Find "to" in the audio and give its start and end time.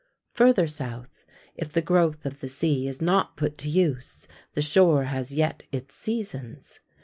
3.59-3.69